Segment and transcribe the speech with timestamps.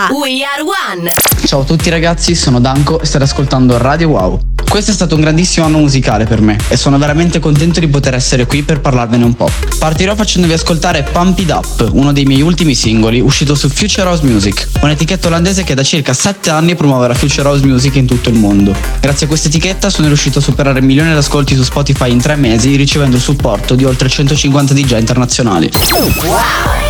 [0.00, 0.62] a We Are
[0.96, 1.12] One.
[1.44, 4.40] Ciao a tutti ragazzi, sono Danko e state ascoltando Radio Wow.
[4.66, 8.14] Questo è stato un grandissimo anno musicale per me e sono veramente contento di poter
[8.14, 9.50] essere qui per parlarvene un po'.
[9.78, 14.24] Partirò facendovi ascoltare Pump It Up, uno dei miei ultimi singoli uscito su Future House
[14.24, 18.30] Music, un'etichetta olandese che da circa 7 anni promuove la Future House Music in tutto
[18.30, 18.74] il mondo.
[19.00, 22.36] Grazie a questa etichetta sono riuscito a superare milioni di ascolti su Spotify in 3
[22.36, 25.68] mesi ricevendo il supporto di oltre 150 DJ internazionali.
[26.22, 26.89] Wow!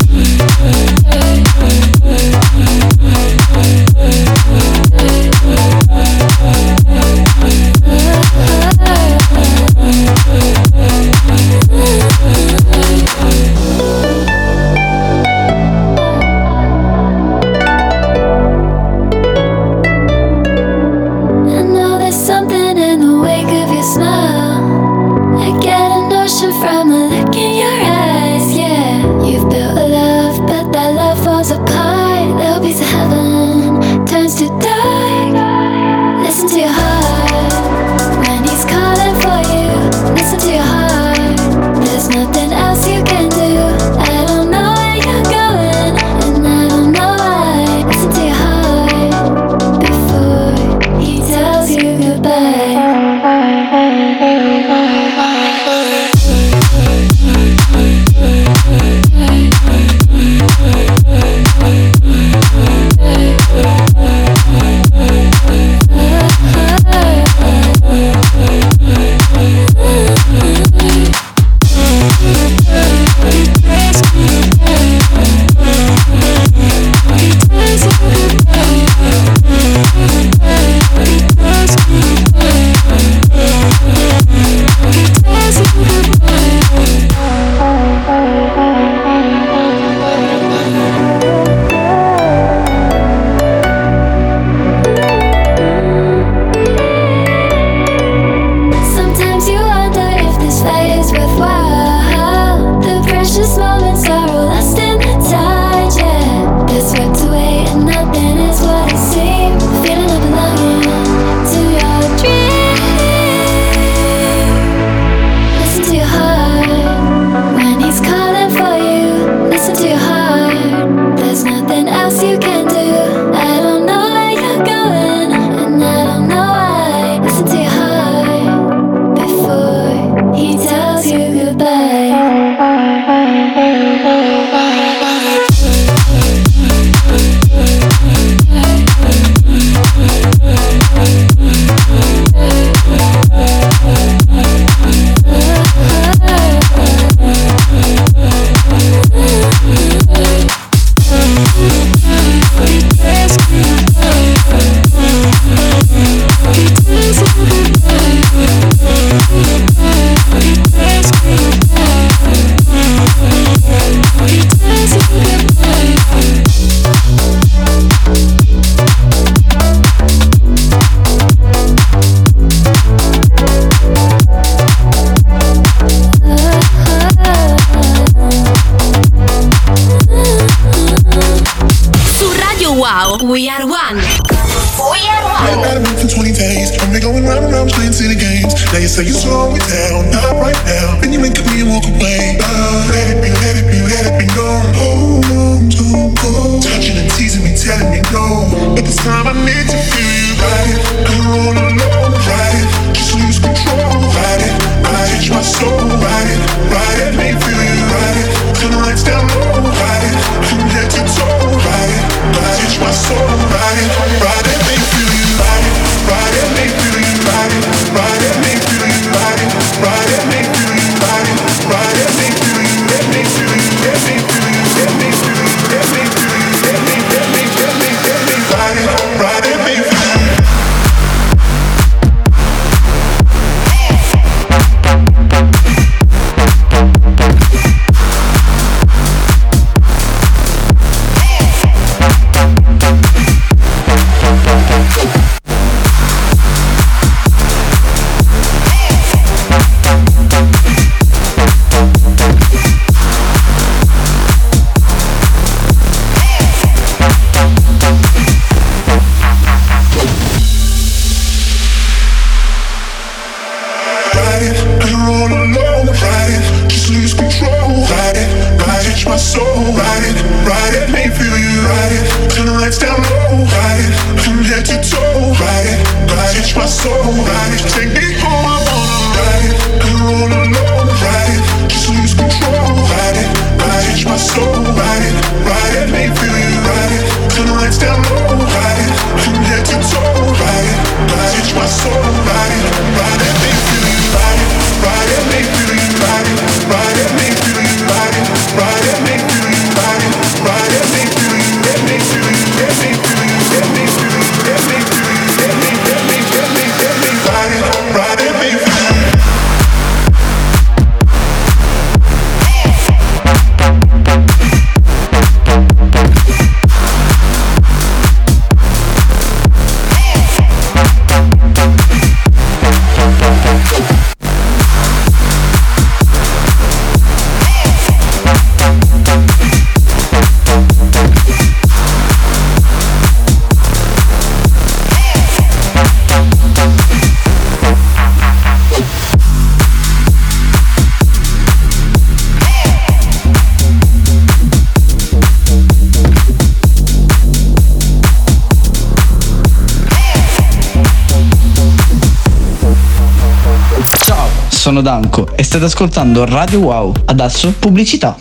[354.61, 356.93] sono Danko e state ascoltando Radio Wow.
[357.05, 358.15] Adesso pubblicità.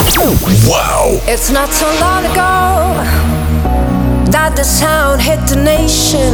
[0.65, 1.21] Wow.
[1.27, 3.05] It's not so long ago
[4.31, 6.33] that the sound hit the nation.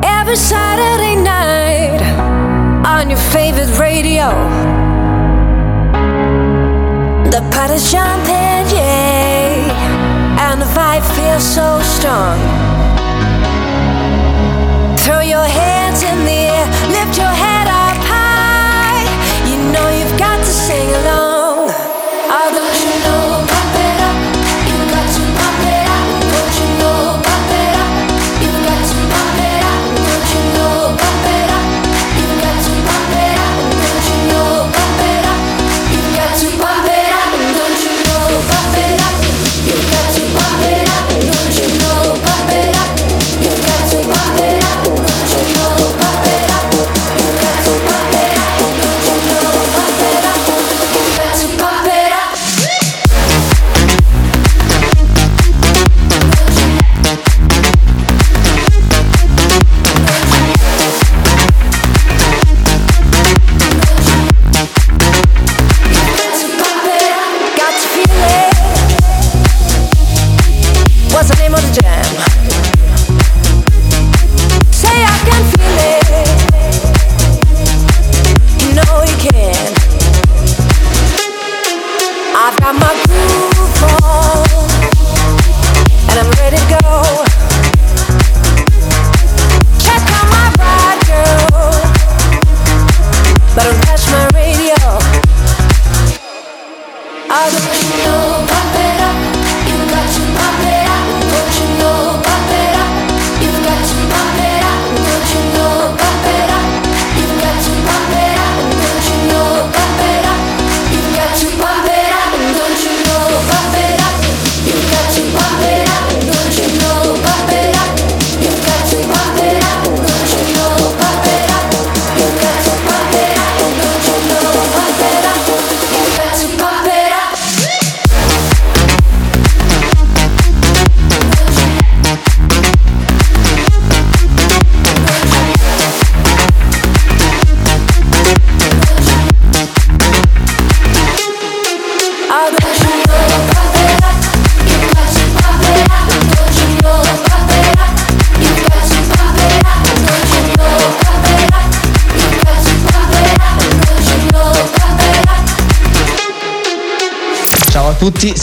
[0.00, 2.00] Every Saturday night
[2.86, 4.30] on your favorite radio.
[7.28, 9.68] The party's jumping, yeah.
[10.38, 12.38] And the vibe feels so strong.
[14.96, 16.43] Throw your hands in the
[17.14, 17.43] Put your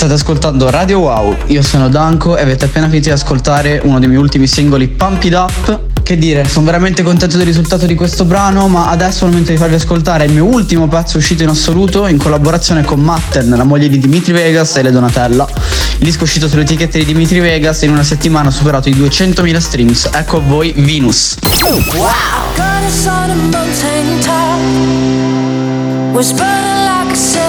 [0.02, 1.38] state ascoltando Radio Wow.
[1.48, 5.24] Io sono Danko e avete appena finito di ascoltare uno dei miei ultimi singoli Pump
[5.24, 5.80] It Up.
[6.02, 9.52] Che dire, sono veramente contento del risultato di questo brano, ma adesso è il momento
[9.52, 13.64] di farvi ascoltare il mio ultimo pezzo uscito in assoluto in collaborazione con Matten, la
[13.64, 15.48] moglie di Dimitri Vegas e le Donatella.
[16.00, 18.94] Il disco uscito sulle etichette di Dimitri Vegas e in una settimana ha superato i
[18.94, 20.10] 200.000 streams.
[20.12, 21.36] Ecco a voi Venus.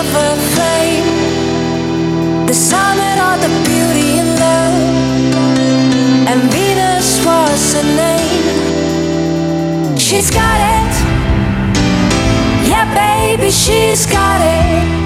[0.03, 0.32] Got
[2.53, 4.75] The summit of the beauty and love.
[6.29, 9.97] And Venus was her name.
[9.97, 10.93] She's got it.
[12.69, 15.02] Yeah, baby, she's got it.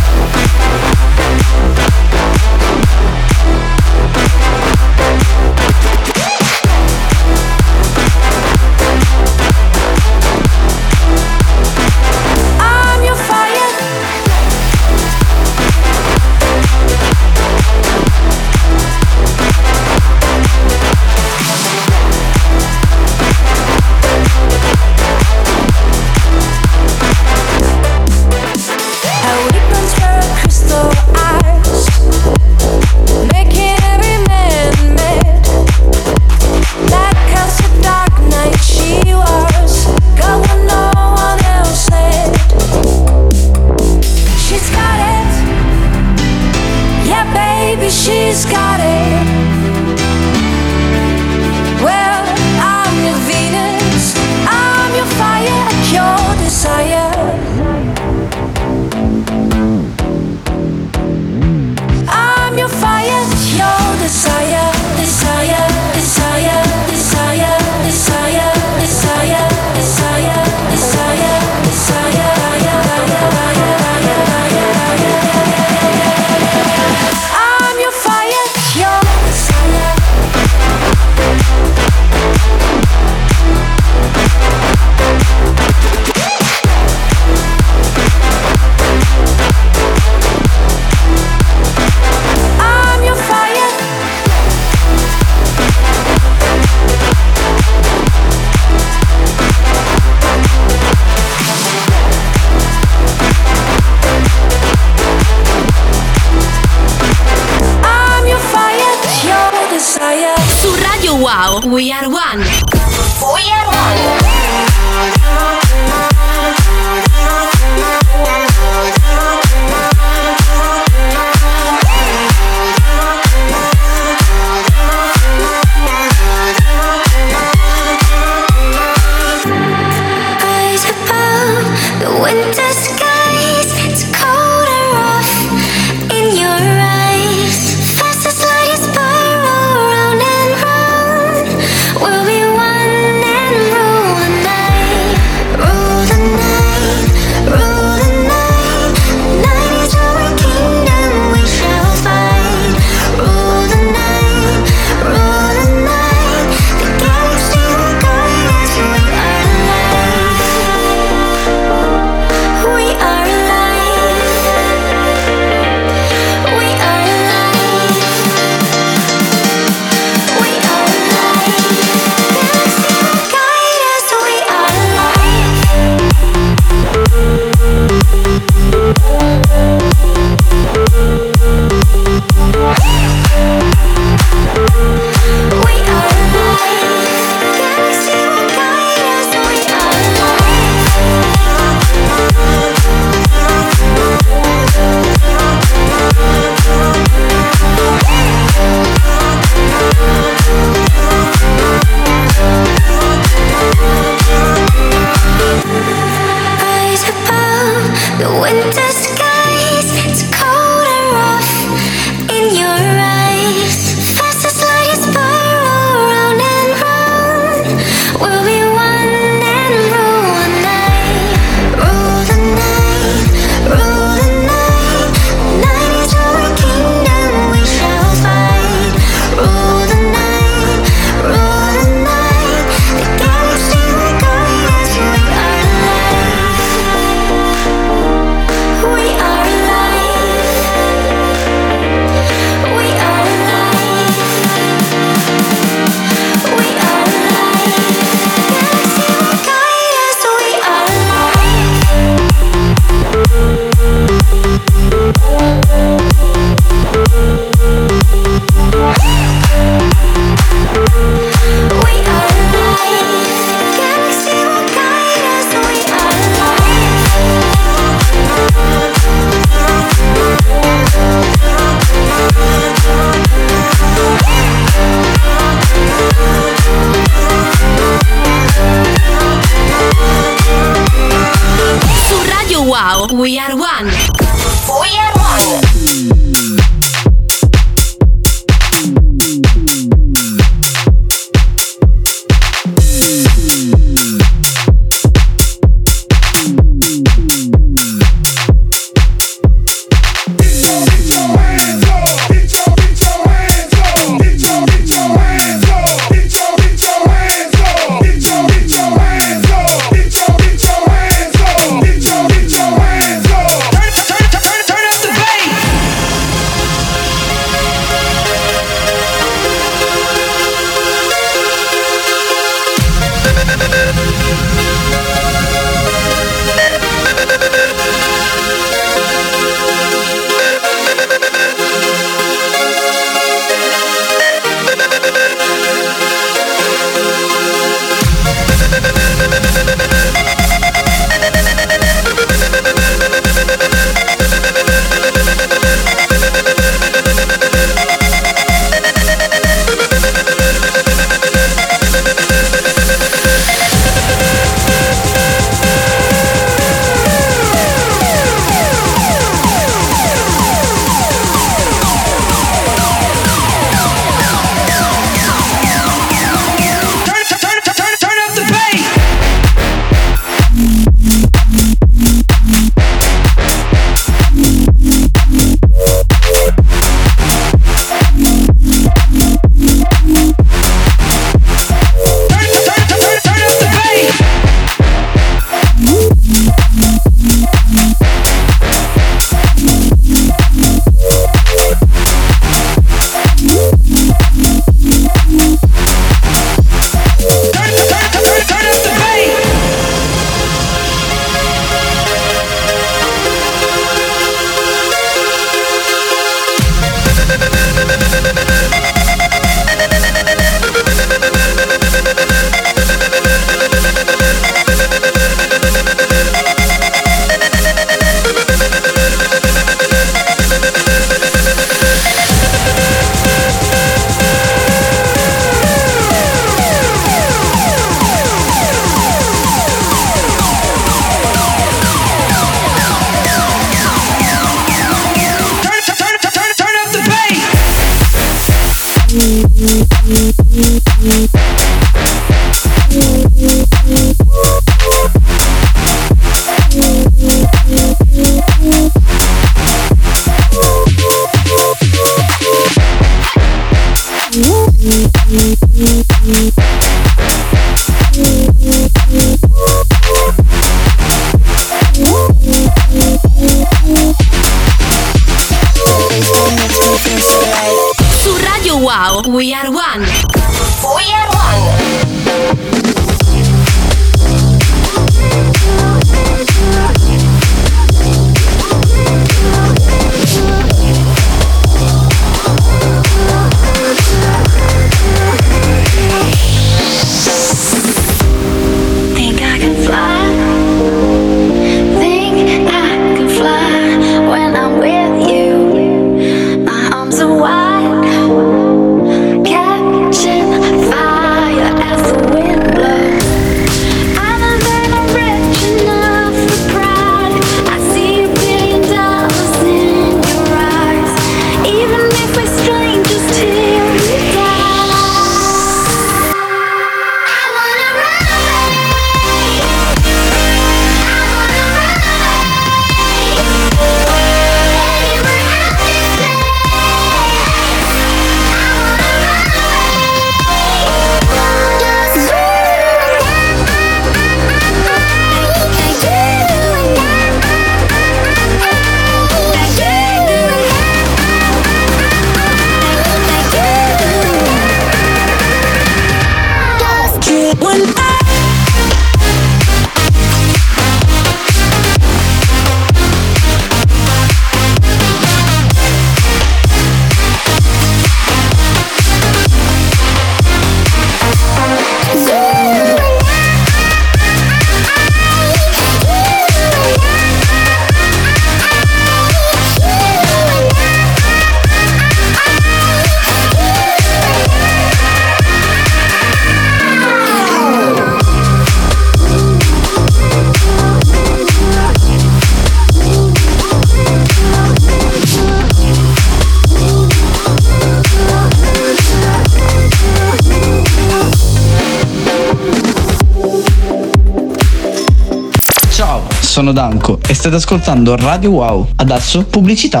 [596.66, 598.88] Sono Danko e state ascoltando Radio Wow.
[598.96, 600.00] Adesso pubblicità.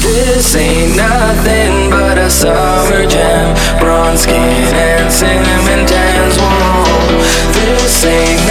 [0.00, 3.54] This ain't nothing but a summer jam.
[3.78, 6.36] Bronze skin and cinnamon tans.
[6.36, 7.18] Whoa.
[7.52, 8.45] This ain't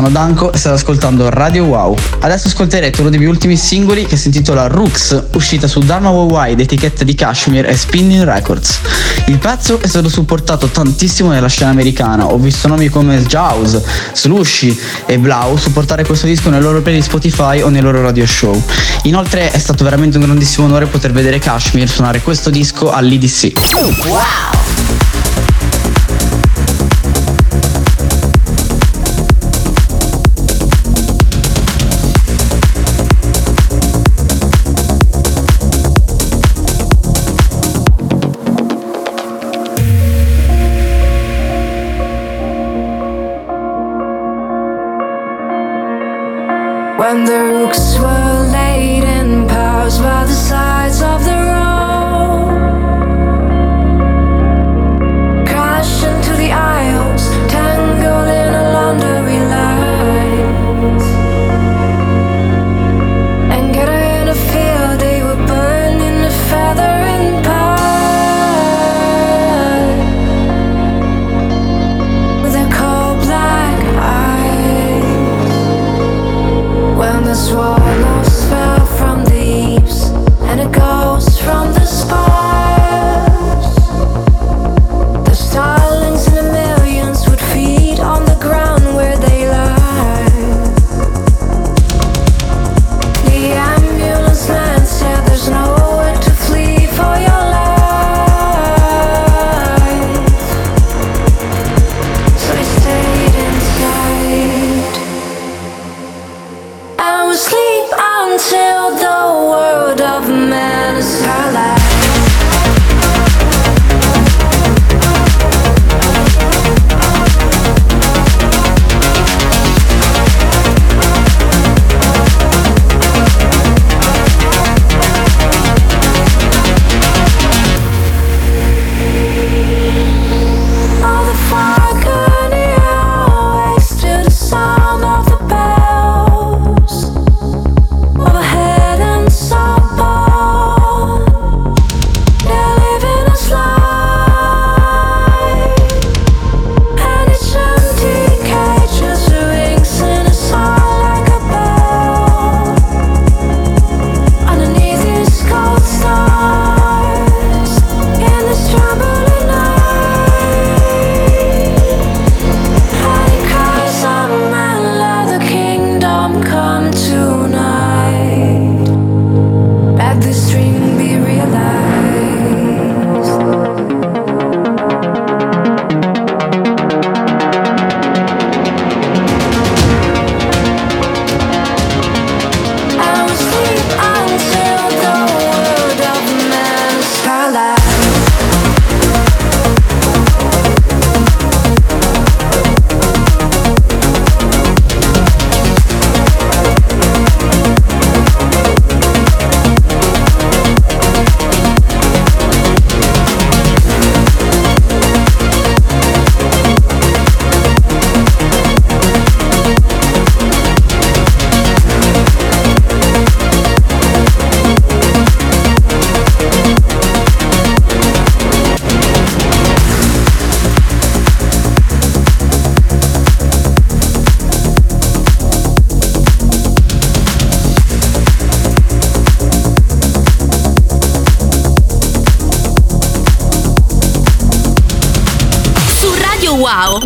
[0.00, 1.94] sono Danko e state ascoltando Radio Wow.
[2.20, 6.62] Adesso ascolterete uno dei miei ultimi singoli che si intitola Rooks, uscita su Dharma Worldwide,
[6.62, 8.78] etichetta di Kashmir e Spinning Records.
[9.26, 13.78] Il pezzo è stato supportato tantissimo nella scena americana, ho visto nomi come Jaws,
[14.14, 18.58] Slushy e Blau supportare questo disco nel loro playlist Spotify o nei loro radio show.
[19.02, 23.52] Inoltre è stato veramente un grandissimo onore poter vedere Kashmir suonare questo disco all'EDC.
[24.06, 24.79] When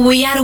[0.04, 0.43] we out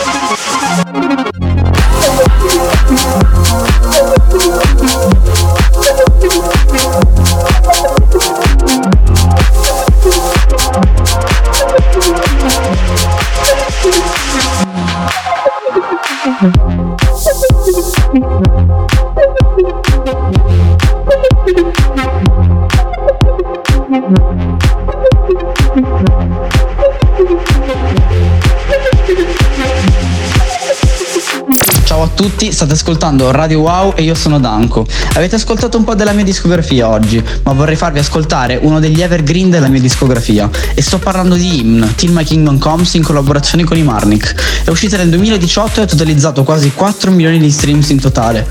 [32.21, 34.85] tutti, state ascoltando Radio Wow e io sono Danko.
[35.15, 39.49] Avete ascoltato un po' della mia discografia oggi, ma vorrei farvi ascoltare uno degli evergreen
[39.49, 40.47] della mia discografia.
[40.75, 44.35] E sto parlando di Hymn, Till My Kingdom Comes in collaborazione con i Marnik.
[44.63, 48.47] È uscita nel 2018 e ha totalizzato quasi 4 milioni di streams in totale.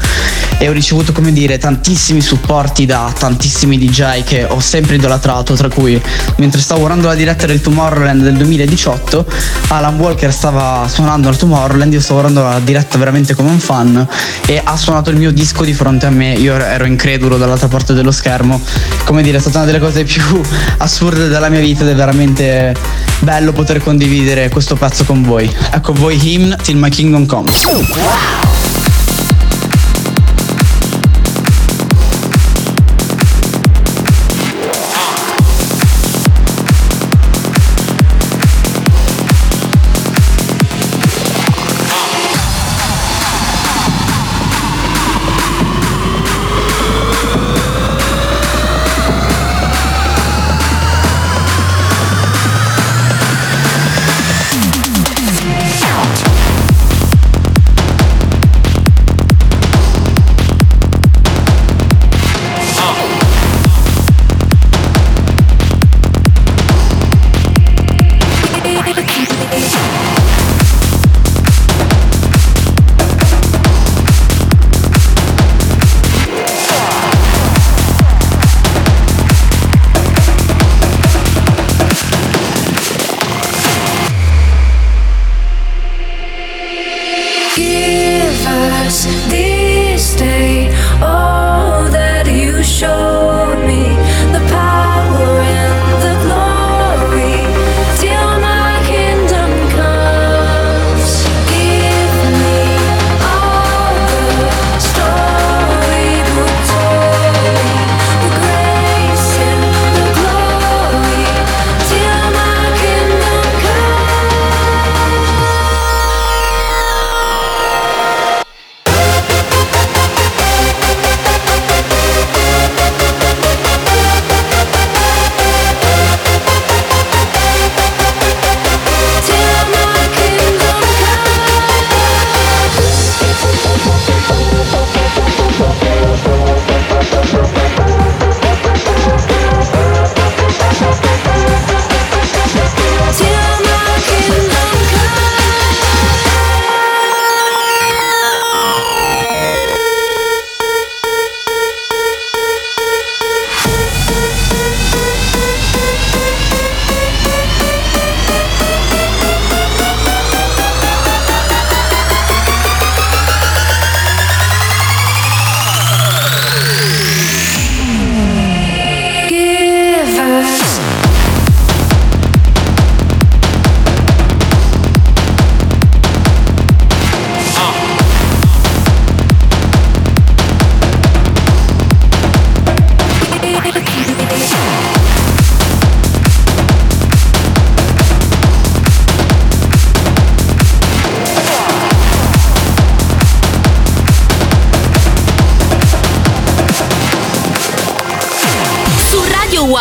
[0.62, 5.68] E ho ricevuto, come dire, tantissimi supporti da tantissimi DJ che ho sempre idolatrato, tra
[5.68, 6.00] cui
[6.36, 9.24] mentre stavo guardando la diretta del Tomorrowland del 2018,
[9.68, 14.06] Alan Walker stava suonando al Tomorrowland, io stavo guardando la diretta veramente come un fan
[14.44, 17.94] e ha suonato il mio disco di fronte a me, io ero incredulo dall'altra parte
[17.94, 18.60] dello schermo,
[19.04, 20.40] come dire, è stata una delle cose più
[20.76, 22.74] assurde della mia vita ed è veramente
[23.20, 25.50] bello poter condividere questo pezzo con voi.
[25.72, 27.64] Ecco voi Hymn Till My Kingdom Comes.
[27.64, 28.49] Out.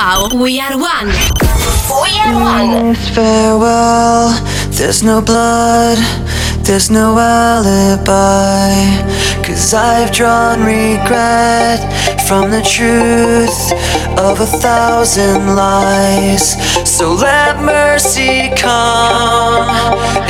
[0.01, 1.09] Wow, we are one.
[1.09, 2.95] We are one.
[2.95, 4.31] Farewell,
[4.69, 5.97] there's no blood,
[6.63, 8.71] there's no alibi.
[9.43, 11.81] Cause I've drawn regret
[12.29, 13.73] from the truth
[14.17, 16.55] of a thousand lies.
[16.89, 19.67] So let mercy come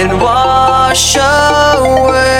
[0.01, 2.39] and wash away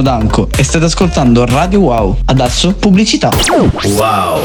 [0.00, 2.16] sono Danko e state ascoltando Radio Wow.
[2.24, 3.30] Adesso pubblicità.
[3.84, 4.40] Wow.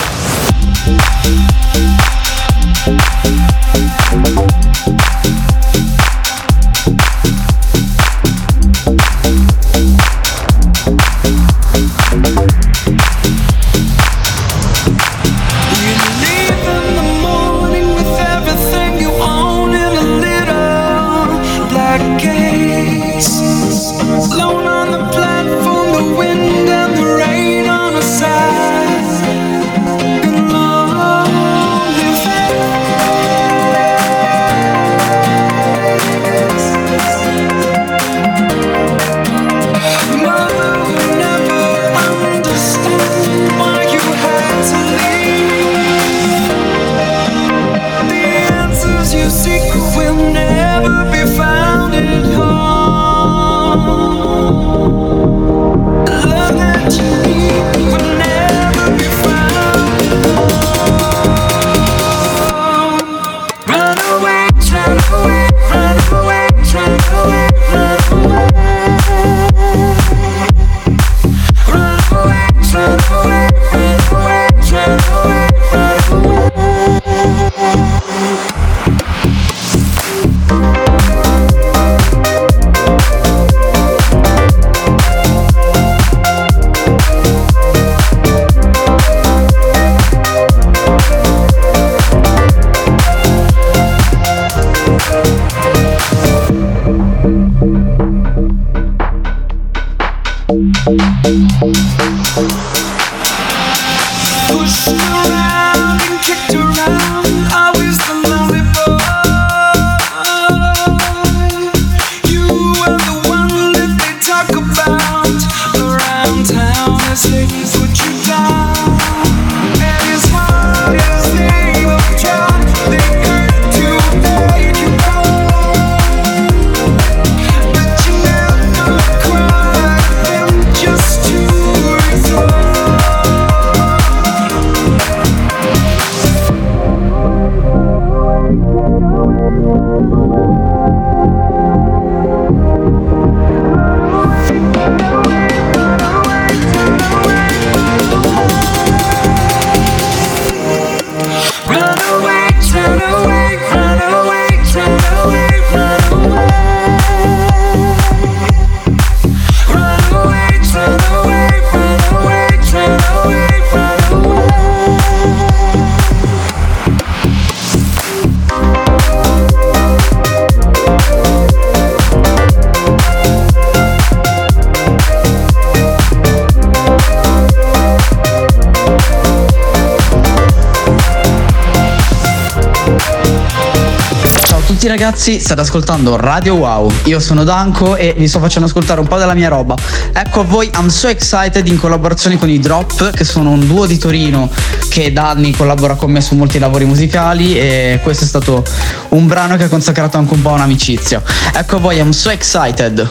[184.97, 186.89] ragazzi, state ascoltando Radio Wow.
[187.03, 189.75] Io sono Danko e vi sto facendo ascoltare un po' della mia roba.
[190.13, 193.87] Ecco a voi I'm So Excited in collaborazione con i Drop, che sono un duo
[193.87, 194.49] di Torino
[194.87, 198.63] che da anni collabora con me su molti lavori musicali e questo è stato
[199.09, 201.21] un brano che ha consacrato anche un po' un'amicizia.
[201.53, 203.05] Ecco a voi I'm So Excited.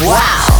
[0.00, 0.55] Wow!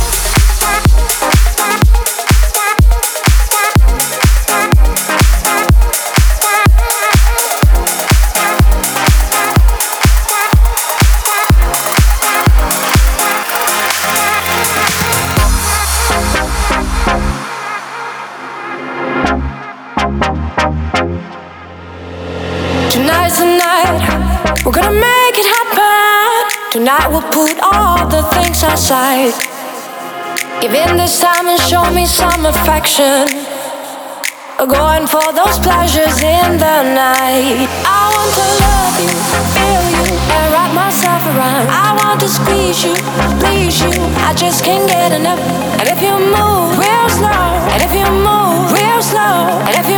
[27.17, 29.33] will put all the things aside.
[30.61, 33.25] Give in this time and show me some affection.
[34.59, 37.69] Going for those pleasures in the night.
[37.89, 39.17] I want to love you,
[39.57, 40.05] feel you,
[40.37, 41.69] and wrap myself around.
[41.73, 42.95] I want to squeeze you,
[43.41, 43.93] please you.
[44.29, 45.41] I just can't get enough.
[45.81, 49.37] And if you move real slow, and if you move real slow,
[49.69, 49.96] and if you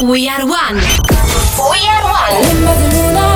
[0.00, 0.76] We are one.
[0.76, 3.31] We are one.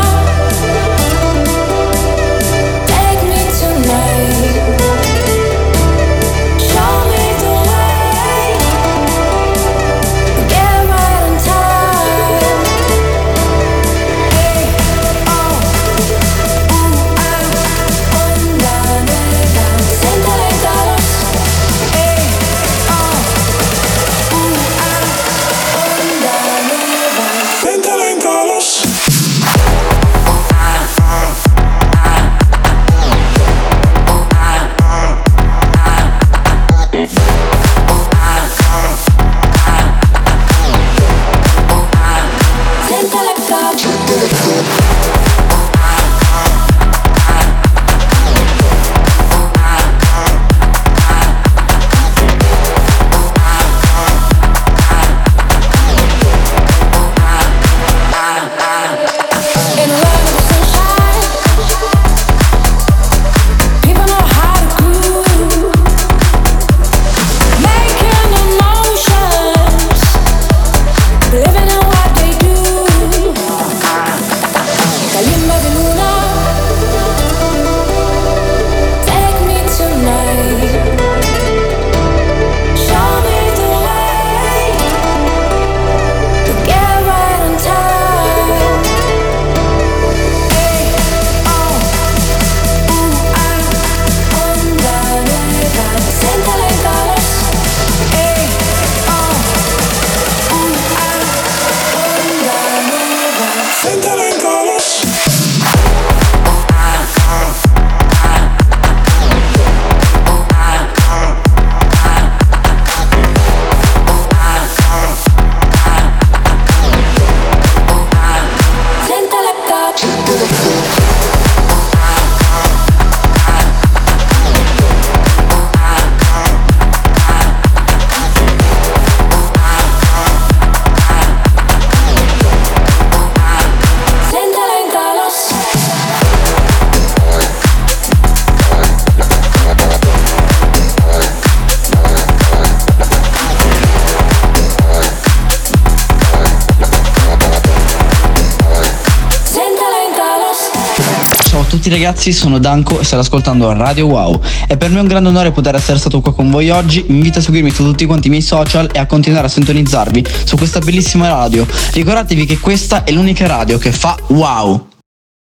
[151.86, 154.40] Tutti ragazzi, sono Danko e state ascoltando Radio Wow.
[154.66, 157.02] È per me un grande onore poter essere stato qua con voi oggi.
[157.06, 160.26] Vi invito a seguirmi su tutti quanti i miei social e a continuare a sintonizzarvi
[160.44, 161.64] su questa bellissima radio.
[161.92, 164.94] Ricordatevi che questa è l'unica radio che fa wow.